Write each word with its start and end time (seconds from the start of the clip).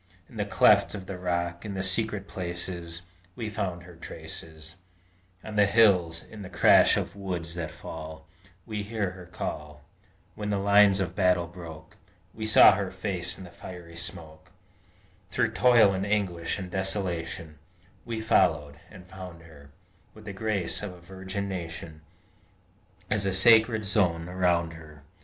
In 0.27 0.37
the 0.37 0.45
clefts 0.45 0.95
of 0.95 1.05
the 1.05 1.19
rocks, 1.19 1.63
in 1.63 1.75
the 1.75 1.83
secret 1.83 2.27
places, 2.27 3.03
We 3.35 3.51
found 3.51 3.83
her 3.83 3.95
traces; 3.95 4.77
On 5.43 5.55
the 5.57 5.67
hills, 5.67 6.23
in 6.23 6.41
the 6.41 6.49
crash 6.49 6.97
of 6.97 7.15
woods 7.15 7.53
that 7.53 7.69
fall, 7.69 8.25
We 8.65 8.81
heard 8.81 9.13
her 9.13 9.27
call; 9.27 9.83
When 10.33 10.49
the 10.49 10.57
lines 10.57 10.99
of 10.99 11.13
battle 11.13 11.45
broke, 11.45 11.97
We 12.33 12.47
saw 12.47 12.71
her 12.73 12.89
face 12.89 13.37
in 13.37 13.43
the 13.43 13.51
fiery 13.51 13.95
smoke; 13.95 14.49
Through 15.29 15.51
toil, 15.51 15.93
and 15.93 16.03
anguish, 16.03 16.57
and 16.57 16.71
desolation, 16.71 17.59
We 18.03 18.21
followed, 18.21 18.79
and 18.89 19.05
found 19.05 19.43
her 19.43 19.69
With 20.15 20.25
the 20.25 20.33
grace 20.33 20.81
of 20.81 20.93
a 20.93 20.99
virgin 20.99 21.47
Nation 21.47 22.01
As 23.11 23.27
a 23.27 23.35
sacred 23.35 23.85
zone 23.85 24.27
around 24.27 24.73
her! 24.73 25.03